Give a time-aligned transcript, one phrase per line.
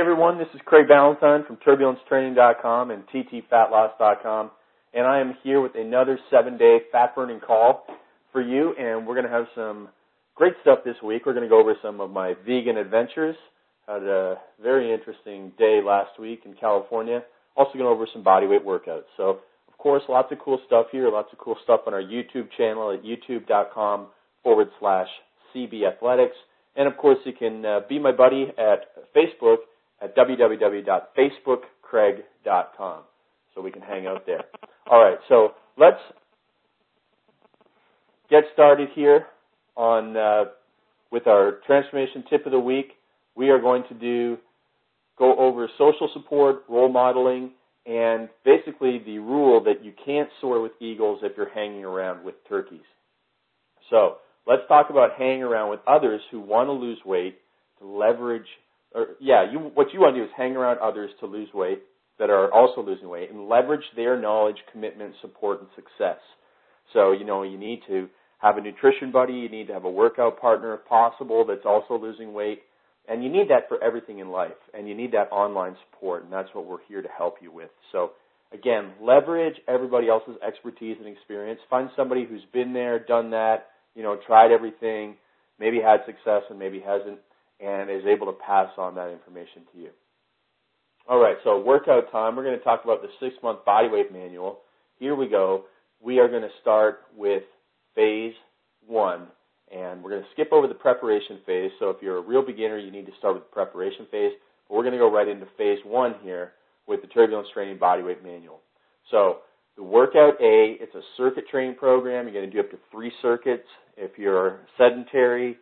[0.00, 4.50] everyone, this is Craig Ballantyne from TurbulenceTraining.com and TTFatLoss.com,
[4.94, 7.84] and I am here with another seven-day fat-burning call
[8.32, 9.90] for you, and we're going to have some
[10.34, 11.26] great stuff this week.
[11.26, 13.36] We're going to go over some of my vegan adventures.
[13.86, 17.22] Had a very interesting day last week in California.
[17.54, 19.04] Also going over some bodyweight workouts.
[19.18, 22.48] So, of course, lots of cool stuff here, lots of cool stuff on our YouTube
[22.56, 24.06] channel at youtube.com
[24.42, 25.08] forward slash
[25.54, 26.36] CB Athletics.
[26.74, 29.58] And of course, you can uh, be my buddy at Facebook
[30.00, 33.02] at www.facebookcraig.com.
[33.54, 34.44] So we can hang out there.
[34.90, 36.00] All right, so let's
[38.30, 39.26] get started here
[39.76, 40.44] on uh,
[41.10, 42.92] with our transformation tip of the week.
[43.34, 44.38] We are going to do
[45.18, 47.50] go over social support, role modeling,
[47.86, 52.36] and basically the rule that you can't soar with eagles if you're hanging around with
[52.48, 52.80] turkeys.
[53.90, 57.38] So let's talk about hanging around with others who want to lose weight
[57.80, 58.46] to leverage
[58.94, 61.82] or yeah, you, what you want to do is hang around others to lose weight
[62.18, 66.20] that are also losing weight and leverage their knowledge, commitment, support, and success.
[66.92, 69.90] So, you know, you need to have a nutrition buddy, you need to have a
[69.90, 72.60] workout partner if possible that's also losing weight,
[73.08, 76.32] and you need that for everything in life, and you need that online support, and
[76.32, 77.70] that's what we're here to help you with.
[77.92, 78.12] So,
[78.52, 81.60] again, leverage everybody else's expertise and experience.
[81.68, 85.16] Find somebody who's been there, done that, you know, tried everything,
[85.58, 87.18] maybe had success and maybe hasn't,
[87.62, 89.90] and is able to pass on that information to you.
[91.08, 92.36] All right, so workout time.
[92.36, 94.60] We're going to talk about the six month bodyweight manual.
[94.98, 95.64] Here we go.
[96.02, 97.42] We are going to start with
[97.94, 98.34] phase
[98.86, 99.26] one,
[99.74, 101.70] and we're going to skip over the preparation phase.
[101.78, 104.32] So if you're a real beginner, you need to start with the preparation phase.
[104.68, 106.52] But we're going to go right into phase one here
[106.86, 108.60] with the turbulence training bodyweight manual.
[109.10, 109.38] So
[109.76, 112.26] the workout A, it's a circuit training program.
[112.26, 113.66] You're going to do up to three circuits.
[113.96, 115.56] If you're sedentary,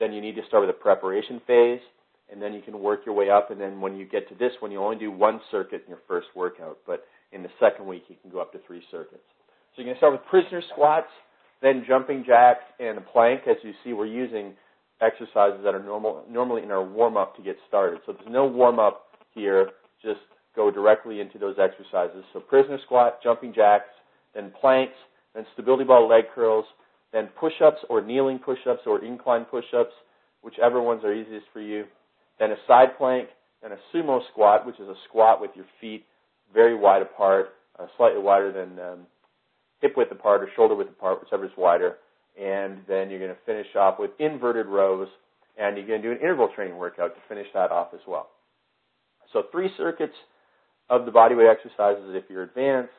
[0.00, 1.80] then you need to start with a preparation phase,
[2.30, 3.50] and then you can work your way up.
[3.50, 6.02] And then when you get to this one, you only do one circuit in your
[6.08, 9.22] first workout, but in the second week, you can go up to three circuits.
[9.74, 11.08] So you're going to start with prisoner squats,
[11.62, 13.42] then jumping jacks and a plank.
[13.48, 14.54] As you see, we're using
[15.00, 18.00] exercises that are normal, normally in our warm up to get started.
[18.06, 19.70] So there's no warm up here.
[20.02, 20.20] Just
[20.54, 22.24] go directly into those exercises.
[22.32, 23.90] So prisoner squat, jumping jacks,
[24.34, 24.94] then planks,
[25.34, 26.64] then stability ball leg curls,
[27.16, 29.94] then push-ups or kneeling push-ups or incline push-ups,
[30.42, 31.84] whichever ones are easiest for you.
[32.38, 33.30] Then a side plank,
[33.62, 36.04] then a sumo squat, which is a squat with your feet
[36.52, 38.98] very wide apart, uh, slightly wider than um,
[39.80, 41.96] hip width apart or shoulder width apart, whichever is wider.
[42.38, 45.08] And then you're going to finish off with inverted rows,
[45.58, 48.28] and you're going to do an interval training workout to finish that off as well.
[49.32, 50.14] So three circuits
[50.90, 52.92] of the bodyweight exercises if you're advanced,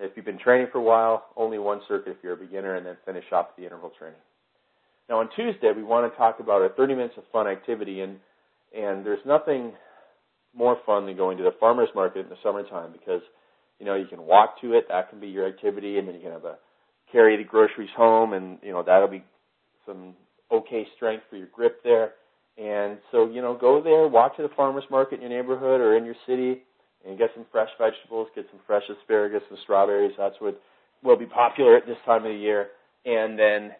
[0.00, 2.86] if you've been training for a while, only one circuit if you're a beginner, and
[2.86, 4.18] then finish off the interval training.
[5.08, 8.18] Now on Tuesday, we want to talk about our 30 minutes of fun activity, and
[8.76, 9.72] and there's nothing
[10.54, 13.22] more fun than going to the farmers market in the summertime because
[13.78, 16.20] you know you can walk to it, that can be your activity, and then you
[16.20, 16.56] can have a
[17.12, 19.24] carry the groceries home, and you know that'll be
[19.86, 20.14] some
[20.50, 22.12] okay strength for your grip there.
[22.56, 25.96] And so you know go there, walk to the farmers market in your neighborhood or
[25.96, 26.62] in your city
[27.06, 30.12] and get some fresh vegetables, get some fresh asparagus and strawberries.
[30.18, 30.60] That's what
[31.02, 32.68] will be popular at this time of the year.
[33.06, 33.72] And then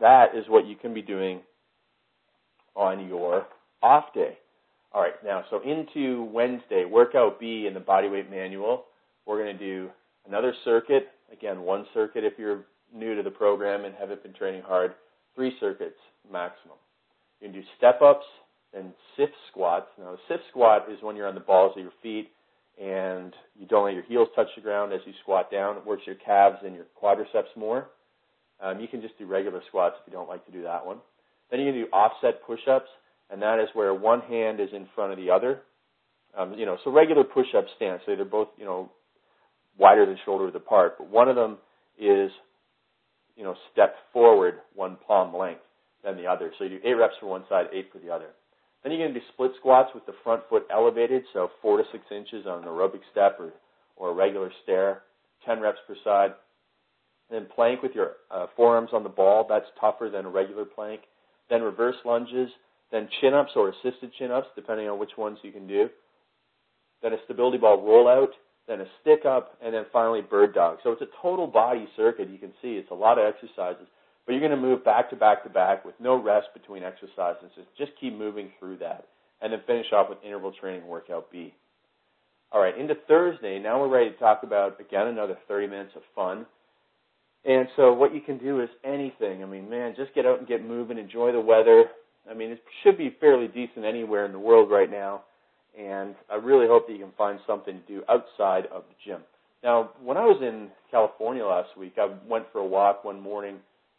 [0.00, 1.40] that is what you can be doing
[2.74, 3.46] on your
[3.82, 4.38] off day.
[4.94, 8.84] All right, now, so into Wednesday, workout B in the bodyweight manual.
[9.26, 9.90] We're going to do
[10.26, 11.08] another circuit.
[11.32, 14.92] Again, one circuit if you're new to the program and haven't been training hard,
[15.34, 15.96] three circuits
[16.30, 16.76] maximum.
[17.40, 18.26] You can do step ups,
[18.76, 19.86] and SIF squats.
[19.98, 22.30] Now, a SIF squat is when you're on the balls of your feet
[22.80, 25.76] and you don't let your heels touch the ground as you squat down.
[25.76, 27.88] It works your calves and your quadriceps more.
[28.60, 30.98] Um, you can just do regular squats if you don't like to do that one.
[31.50, 32.88] Then you can do offset push-ups,
[33.30, 35.60] and that is where one hand is in front of the other.
[36.36, 38.02] Um, you know, so regular push-up stance.
[38.06, 38.90] So they're both, you know,
[39.78, 41.58] wider than shoulder width apart, but one of them
[41.98, 42.30] is,
[43.36, 45.62] you know, stepped forward one palm length
[46.04, 46.52] than the other.
[46.58, 48.28] So you do eight reps for one side, eight for the other.
[48.82, 51.84] Then you're going to do split squats with the front foot elevated, so four to
[51.92, 53.52] six inches on an aerobic step or,
[53.96, 55.02] or a regular stair,
[55.46, 56.34] 10 reps per side.
[57.30, 59.46] Then plank with your uh, forearms on the ball.
[59.48, 61.02] That's tougher than a regular plank.
[61.48, 62.50] Then reverse lunges.
[62.90, 65.88] Then chin ups or assisted chin ups, depending on which ones you can do.
[67.02, 68.32] Then a stability ball rollout.
[68.68, 69.56] Then a stick up.
[69.64, 70.78] And then finally bird dog.
[70.82, 72.28] So it's a total body circuit.
[72.28, 73.86] You can see it's a lot of exercises.
[74.24, 77.50] But you're going to move back to back to back with no rest between exercises.
[77.76, 79.06] Just keep moving through that.
[79.40, 81.52] And then finish off with interval training workout B.
[82.52, 83.58] All right, into Thursday.
[83.58, 86.46] Now we're ready to talk about, again, another 30 minutes of fun.
[87.44, 89.42] And so what you can do is anything.
[89.42, 91.86] I mean, man, just get out and get moving, enjoy the weather.
[92.30, 95.22] I mean, it should be fairly decent anywhere in the world right now,
[95.76, 99.22] and I really hope that you can find something to do outside of the gym.
[99.64, 103.56] Now, when I was in California last week, I went for a walk one morning,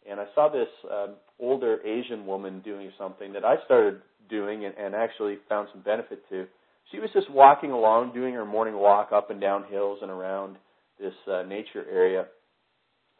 [0.09, 4.75] and I saw this um, older Asian woman doing something that I started doing and,
[4.77, 6.45] and actually found some benefit to.
[6.91, 10.57] She was just walking along, doing her morning walk up and down hills and around
[10.99, 12.25] this uh, nature area.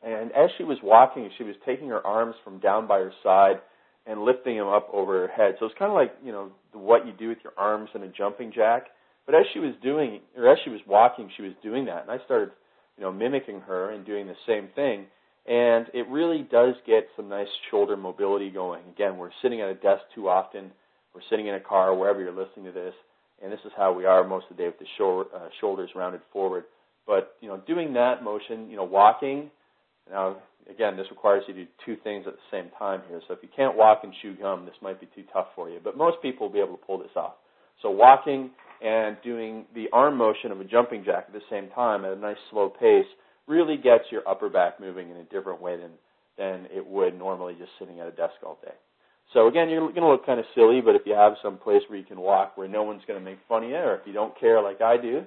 [0.03, 3.61] And as she was walking, she was taking her arms from down by her side
[4.05, 5.55] and lifting them up over her head.
[5.59, 8.09] So it's kind of like, you know, what you do with your arms in a
[8.09, 8.87] jumping jack.
[9.25, 12.01] But as she was doing, or as she was walking, she was doing that.
[12.01, 12.51] And I started,
[12.97, 15.05] you know, mimicking her and doing the same thing.
[15.45, 18.81] And it really does get some nice shoulder mobility going.
[18.95, 20.71] Again, we're sitting at a desk too often.
[21.13, 22.93] We're sitting in a car, wherever you're listening to this.
[23.43, 25.89] And this is how we are most of the day with the shoulder, uh, shoulders
[25.95, 26.63] rounded forward.
[27.05, 29.51] But, you know, doing that motion, you know, walking,
[30.09, 30.37] now,
[30.69, 33.21] again, this requires you to do two things at the same time here.
[33.27, 35.79] So if you can't walk and chew gum, this might be too tough for you.
[35.83, 37.33] But most people will be able to pull this off.
[37.81, 38.51] So walking
[38.81, 42.19] and doing the arm motion of a jumping jack at the same time at a
[42.19, 43.05] nice slow pace
[43.47, 45.91] really gets your upper back moving in a different way than,
[46.37, 48.73] than it would normally just sitting at a desk all day.
[49.33, 51.81] So again, you're going to look kind of silly, but if you have some place
[51.87, 54.01] where you can walk where no one's going to make fun of you, or if
[54.05, 55.23] you don't care like I do,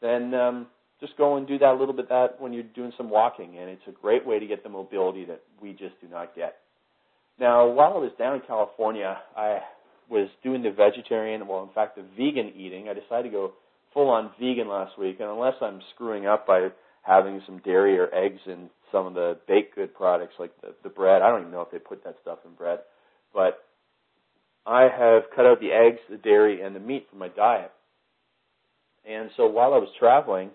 [0.00, 0.66] then um,
[1.00, 3.68] just go and do that a little bit that when you're doing some walking, and
[3.68, 6.56] it's a great way to get the mobility that we just do not get.
[7.38, 9.60] Now, while I was down in California, I
[10.08, 12.88] was doing the vegetarian, well, in fact, the vegan eating.
[12.88, 13.52] I decided to go
[13.94, 16.68] full on vegan last week, and unless I'm screwing up by
[17.02, 20.88] having some dairy or eggs in some of the baked good products like the, the
[20.88, 22.80] bread, I don't even know if they put that stuff in bread,
[23.32, 23.64] but
[24.66, 27.72] I have cut out the eggs, the dairy, and the meat from my diet.
[29.08, 30.50] And so while I was traveling,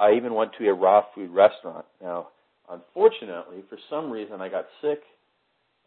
[0.00, 1.84] I even went to a raw food restaurant.
[2.02, 2.28] Now,
[2.70, 5.00] unfortunately, for some reason, I got sick,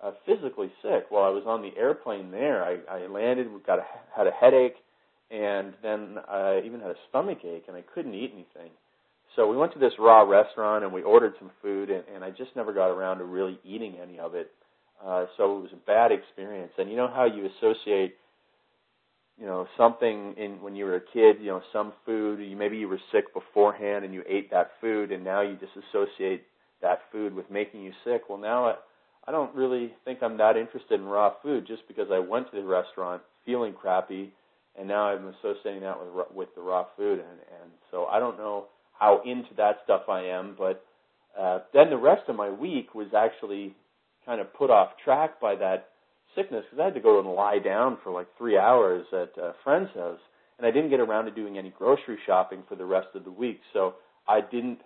[0.04, 2.64] uh, physically sick while I was on the airplane there.
[2.64, 3.86] I, I landed, got a,
[4.16, 4.76] had a headache,
[5.30, 8.72] and then I even had a stomach ache, and I couldn't eat anything.
[9.36, 12.32] So we went to this raw restaurant and we ordered some food, and, and I
[12.32, 14.52] just never got around to really eating any of it.
[15.04, 16.74] Uh, so it was a bad experience.
[16.78, 18.16] And you know how you associate
[19.42, 22.78] you know something in when you were a kid you know some food you maybe
[22.78, 26.44] you were sick beforehand and you ate that food and now you just associate
[26.82, 28.76] that food with making you sick well now I,
[29.28, 32.58] I don't really think I'm that interested in raw food just because I went to
[32.58, 34.32] the restaurant feeling crappy
[34.78, 38.38] and now I'm associating that with with the raw food and and so I don't
[38.38, 38.66] know
[39.02, 40.86] how into that stuff I am but
[41.38, 43.76] uh then the rest of my week was actually
[44.26, 45.90] kind of put off track by that
[46.36, 49.54] sickness because I had to go and lie down for like three hours at a
[49.64, 50.20] friend's house,
[50.58, 53.32] and I didn't get around to doing any grocery shopping for the rest of the
[53.32, 53.60] week.
[53.74, 53.96] So
[54.28, 54.80] I didn't.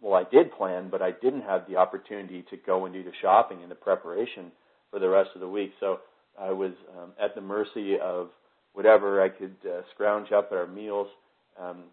[0.00, 3.12] Well, I did plan, but I didn't have the opportunity to go and do the
[3.20, 4.50] shopping and the preparation
[4.90, 5.72] for the rest of the week.
[5.78, 5.98] So
[6.40, 8.30] I was um, at the mercy of
[8.72, 11.08] whatever I could uh, scrounge up at our meals.
[11.60, 11.84] Um,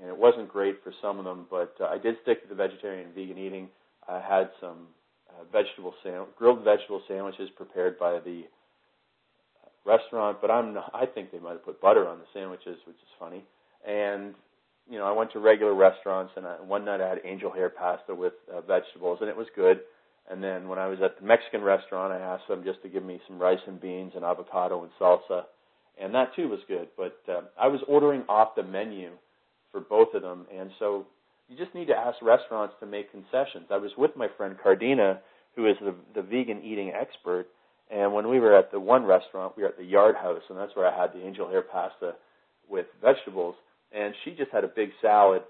[0.00, 2.54] and it wasn't great for some of them, but uh, I did stick to the
[2.54, 3.68] vegetarian and vegan eating.
[4.08, 4.88] I had some
[5.30, 8.44] uh, vegetable sandwich, grilled vegetable sandwiches prepared by the
[9.84, 12.96] restaurant, but I'm not, I think they might have put butter on the sandwiches, which
[12.96, 13.44] is funny.
[13.86, 14.34] And
[14.88, 17.70] you know, I went to regular restaurants, and I, one night I had angel hair
[17.70, 19.80] pasta with uh, vegetables, and it was good.
[20.30, 23.04] And then when I was at the Mexican restaurant, I asked them just to give
[23.04, 25.44] me some rice and beans and avocado and salsa,
[26.00, 26.88] and that too was good.
[26.96, 29.10] But uh, I was ordering off the menu
[29.76, 31.04] for both of them, and so
[31.48, 33.66] you just need to ask restaurants to make concessions.
[33.70, 35.18] I was with my friend Kardena,
[35.54, 37.46] who is the, the vegan eating expert,
[37.90, 40.58] and when we were at the one restaurant, we were at the Yard House, and
[40.58, 42.14] that's where I had the angel hair pasta
[42.70, 43.54] with vegetables,
[43.92, 45.42] and she just had a big salad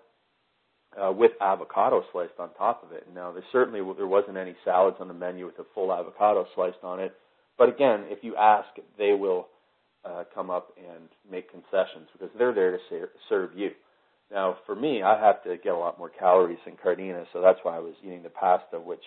[1.00, 3.06] uh, with avocado sliced on top of it.
[3.14, 6.82] Now, there certainly there wasn't any salads on the menu with a full avocado sliced
[6.82, 7.14] on it,
[7.56, 8.68] but again, if you ask,
[8.98, 9.46] they will
[10.04, 13.70] uh, come up and make concessions because they're there to ser- serve you.
[14.30, 17.60] Now, for me, I have to get a lot more calories than Kardena, so that's
[17.62, 19.02] why I was eating the pasta, which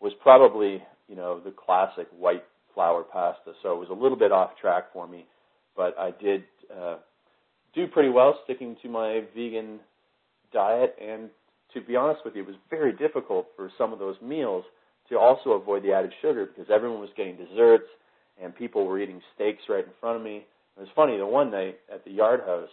[0.00, 3.52] was probably, you know, the classic white flour pasta.
[3.62, 5.26] So it was a little bit off track for me,
[5.76, 6.44] but I did
[6.76, 6.96] uh,
[7.74, 9.78] do pretty well sticking to my vegan
[10.52, 10.96] diet.
[11.00, 11.30] And
[11.72, 14.64] to be honest with you, it was very difficult for some of those meals
[15.08, 17.86] to also avoid the added sugar because everyone was getting desserts
[18.42, 20.46] and people were eating steaks right in front of me.
[20.76, 22.70] It was funny, the one night at the Yard House,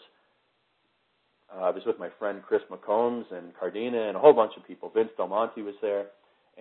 [1.55, 4.65] uh, I was with my friend Chris McCombs and Kardena and a whole bunch of
[4.65, 4.91] people.
[4.93, 6.07] Vince Del Monte was there,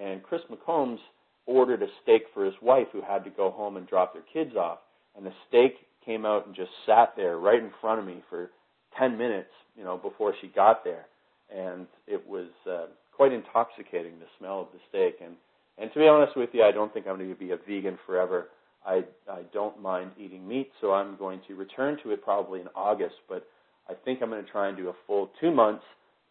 [0.01, 0.99] and Chris McCombs
[1.47, 4.57] ordered a steak for his wife who had to go home and drop their kids
[4.57, 4.79] off.
[5.17, 8.51] And the steak came out and just sat there right in front of me for
[8.99, 11.07] 10 minutes, you know, before she got there.
[11.55, 15.21] And it was uh, quite intoxicating, the smell of the steak.
[15.25, 15.35] And,
[15.79, 17.99] and to be honest with you, I don't think I'm going to be a vegan
[18.07, 18.49] forever.
[18.87, 22.69] I I don't mind eating meat, so I'm going to return to it probably in
[22.75, 23.17] August.
[23.29, 23.47] But
[23.91, 25.83] I think I'm going to try and do a full two months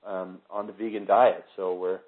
[0.07, 1.43] um, on the vegan diet.
[1.57, 1.99] So we're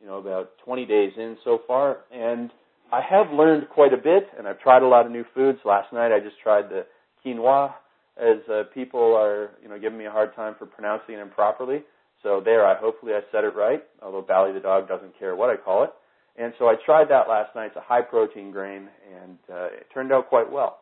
[0.00, 2.50] you know about 20 days in so far, and
[2.92, 5.58] I have learned quite a bit, and I've tried a lot of new foods.
[5.64, 6.84] Last night I just tried the
[7.24, 7.74] quinoa,
[8.16, 11.84] as uh, people are you know giving me a hard time for pronouncing it improperly.
[12.22, 13.84] So there, I hopefully I said it right.
[14.02, 15.90] Although Bally the dog doesn't care what I call it.
[16.36, 17.66] And so I tried that last night.
[17.66, 18.88] It's a high protein grain,
[19.22, 20.78] and uh, it turned out quite well.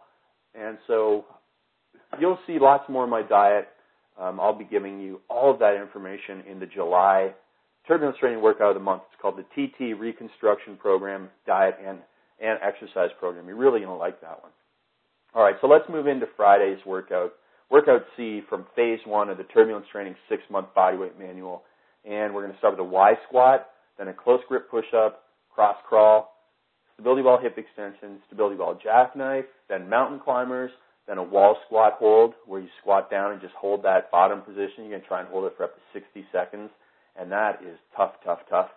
[0.54, 1.26] And so
[2.20, 3.68] you'll see lots more of my diet.
[4.20, 7.32] Um, I'll be giving you all of that information in the July
[7.86, 9.02] turbulence training workout of the month.
[9.10, 11.98] It's called the TT Reconstruction Program Diet and
[12.40, 13.46] and Exercise Program.
[13.46, 14.50] You're really going to like that one.
[15.34, 17.34] All right, so let's move into Friday's workout.
[17.70, 21.62] Workout C from phase one of the turbulence training six month bodyweight manual.
[22.04, 25.22] And we're going to start with a Y squat, then a close grip push up,
[25.54, 26.34] cross crawl,
[26.94, 30.70] stability ball hip extension, stability ball jackknife, then mountain climbers,
[31.08, 34.84] then a wall squat hold where you squat down and just hold that bottom position.
[34.84, 36.70] You're going to try and hold it for up to 60 seconds,
[37.18, 38.68] and that is tough, tough, tough.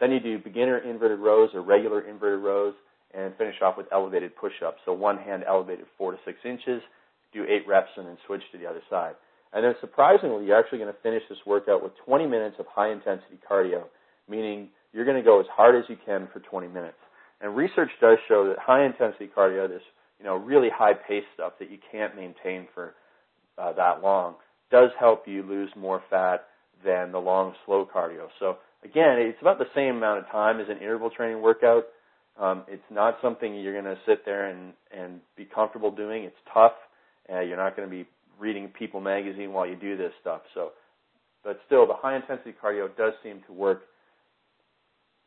[0.00, 2.74] Then you do beginner inverted rows or regular inverted rows,
[3.14, 4.78] and finish off with elevated push-ups.
[4.84, 6.82] So one hand elevated four to six inches,
[7.32, 9.14] do eight reps, and then switch to the other side.
[9.52, 12.90] And then surprisingly, you're actually going to finish this workout with 20 minutes of high
[12.90, 13.84] intensity cardio,
[14.28, 16.96] meaning you're going to go as hard as you can for 20 minutes.
[17.40, 19.82] And research does show that high intensity cardio, this
[20.22, 22.94] you know really high pace stuff that you can't maintain for
[23.58, 24.36] uh, that long,
[24.70, 26.46] does help you lose more fat
[26.84, 28.28] than the long slow cardio.
[28.38, 31.86] So again, it's about the same amount of time as an interval training workout.
[32.40, 36.22] Um, it's not something you're going to sit there and and be comfortable doing.
[36.22, 36.72] It's tough.
[37.30, 40.42] Uh, you're not going to be reading People magazine while you do this stuff.
[40.54, 40.70] So,
[41.44, 43.82] but still, the high intensity cardio does seem to work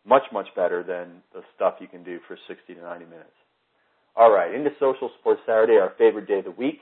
[0.05, 3.29] much, much better than the stuff you can do for 60 to 90 minutes.
[4.17, 6.79] All right, into Social Support Saturday, our favorite day of the week.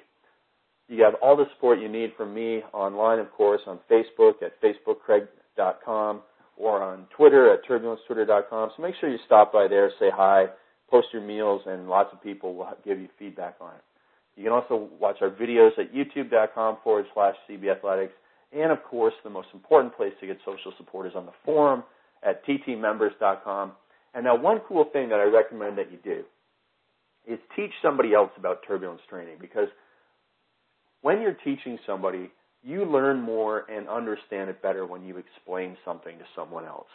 [0.87, 4.61] You have all the support you need from me online, of course, on Facebook at
[4.61, 6.21] facebookcraig.com
[6.57, 8.71] or on Twitter at turbulencetwitter.com.
[8.75, 10.45] So make sure you stop by there, say hi,
[10.91, 13.81] post your meals, and lots of people will give you feedback on it.
[14.35, 18.11] You can also watch our videos at youtube.com forward slash cbathletics.
[18.51, 21.83] And of course, the most important place to get social support is on the forum
[22.21, 23.71] at ttmembers.com.
[24.13, 26.23] And now, one cool thing that I recommend that you do
[27.27, 29.67] is teach somebody else about turbulence training because
[31.01, 32.31] when you're teaching somebody,
[32.63, 36.87] you learn more and understand it better when you explain something to someone else.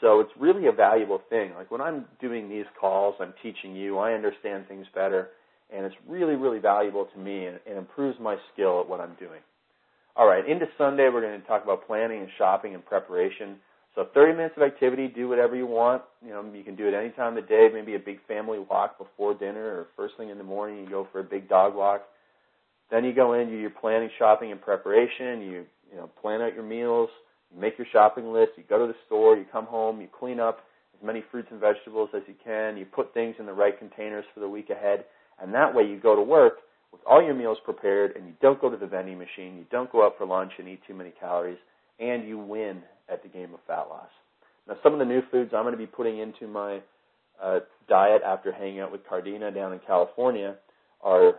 [0.00, 1.54] So it's really a valuable thing.
[1.54, 5.30] Like when I'm doing these calls, I'm teaching you, I understand things better,
[5.74, 9.14] and it's really, really valuable to me and, and improves my skill at what I'm
[9.18, 9.40] doing.
[10.14, 13.56] All right, into Sunday, we're going to talk about planning and shopping and preparation.
[13.94, 16.02] So 30 minutes of activity, do whatever you want.
[16.24, 18.58] You know, you can do it any time of the day, maybe a big family
[18.58, 21.74] walk before dinner or first thing in the morning, you go for a big dog
[21.74, 22.02] walk.
[22.90, 25.42] Then you go in, you your planning, shopping, and preparation.
[25.42, 27.10] You, you know, plan out your meals,
[27.54, 30.40] you make your shopping list, you go to the store, you come home, you clean
[30.40, 30.60] up
[30.98, 34.24] as many fruits and vegetables as you can, you put things in the right containers
[34.34, 35.04] for the week ahead,
[35.40, 36.58] and that way you go to work
[36.92, 39.90] with all your meals prepared and you don't go to the vending machine, you don't
[39.92, 41.58] go out for lunch and eat too many calories,
[42.00, 44.08] and you win at the game of fat loss.
[44.66, 46.80] Now, some of the new foods I'm going to be putting into my
[47.42, 50.56] uh, diet after hanging out with Kardena down in California
[51.02, 51.34] are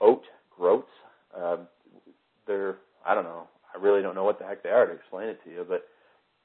[0.00, 0.22] oat
[0.56, 0.88] groats.
[1.36, 1.58] Uh,
[2.46, 2.76] they're,
[3.06, 5.42] I don't know, I really don't know what the heck they are to explain it
[5.44, 5.86] to you, but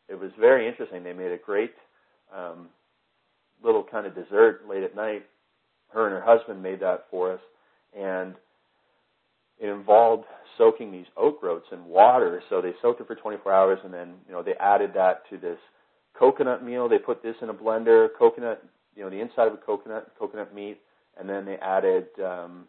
[0.07, 1.03] it was very interesting.
[1.03, 1.74] They made a great
[2.36, 2.69] um,
[3.63, 5.25] little kind of dessert late at night.
[5.89, 7.39] Her and her husband made that for us,
[7.98, 8.36] and
[9.60, 10.25] it involved
[10.58, 12.42] soaking these oat groats in water.
[12.50, 15.38] So they soaked it for 24 hours, and then you know they added that to
[15.38, 15.58] this
[16.18, 16.88] coconut meal.
[16.88, 18.63] They put this in a blender, coconut,
[18.96, 20.80] you know, the inside of a coconut, coconut meat,
[21.20, 22.66] and then they added um,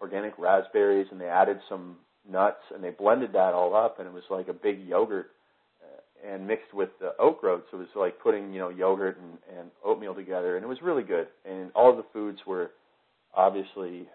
[0.00, 1.96] organic raspberries, and they added some
[2.30, 5.30] nuts, and they blended that all up, and it was like a big yogurt.
[5.82, 9.58] Uh, and mixed with the oat groats, it was like putting you know yogurt and,
[9.58, 11.26] and oatmeal together, and it was really good.
[11.44, 12.70] And all the foods were
[13.34, 14.08] obviously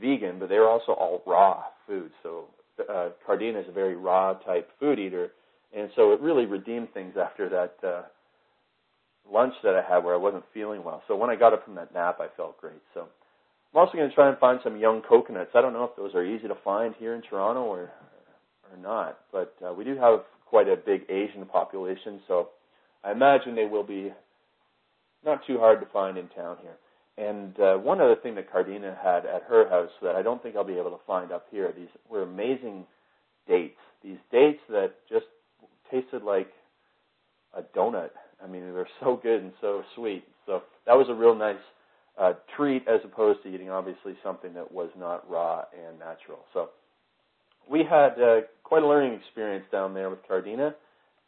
[0.00, 2.12] vegan, but they were also all raw foods.
[2.22, 2.46] So
[2.88, 5.32] uh, Kardena is a very raw type food eater,
[5.76, 8.02] and so it really redeemed things after that uh,
[9.30, 11.02] lunch that I had where I wasn't feeling well.
[11.08, 12.82] So when I got up from that nap, I felt great.
[12.94, 13.08] So
[13.72, 15.50] I'm also going to try and find some young coconuts.
[15.54, 17.90] I don't know if those are easy to find here in Toronto or
[18.70, 22.50] or not, but uh, we do have quite a big Asian population, so
[23.04, 24.12] I imagine they will be
[25.24, 26.76] not too hard to find in town here.
[27.18, 30.56] And uh, one other thing that Kardena had at her house that I don't think
[30.56, 32.86] I'll be able to find up here, these were amazing
[33.46, 33.78] dates.
[34.02, 35.26] These dates that just
[35.90, 36.50] tasted like
[37.56, 38.10] a donut.
[38.42, 40.24] I mean, they were so good and so sweet.
[40.46, 41.56] So that was a real nice
[42.18, 46.38] uh, treat as opposed to eating obviously something that was not raw and natural.
[46.54, 46.70] So
[47.70, 50.74] we had uh, quite a learning experience down there with Kardena.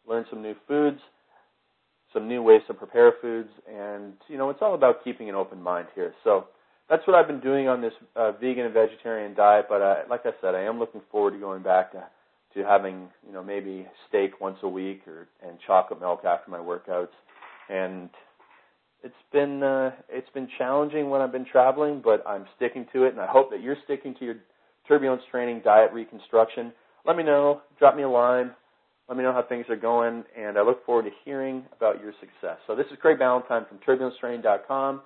[0.09, 1.01] Learned some new foods,
[2.12, 5.62] some new ways to prepare foods, and you know it's all about keeping an open
[5.62, 6.14] mind here.
[6.25, 6.47] So
[6.88, 9.66] that's what I've been doing on this uh, vegan and vegetarian diet.
[9.69, 12.04] But uh, like I said, I am looking forward to going back to
[12.54, 16.59] to having you know maybe steak once a week or and chocolate milk after my
[16.59, 17.09] workouts
[17.69, 18.11] and
[19.02, 23.12] it's been uh, it's been challenging when I've been traveling, but I'm sticking to it,
[23.12, 24.35] and I hope that you're sticking to your
[24.87, 26.73] turbulence training diet reconstruction.
[27.04, 27.62] Let me know.
[27.78, 28.52] Drop me a line.
[29.12, 32.14] Let me know how things are going, and I look forward to hearing about your
[32.19, 32.57] success.
[32.66, 35.02] So this is Craig Ballantyne from turbulencetraining.com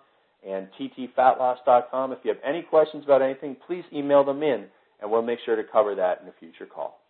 [0.48, 2.12] and ttfatloss.com.
[2.12, 4.66] If you have any questions about anything, please email them in,
[5.02, 7.00] and we'll make sure to cover that in a future call.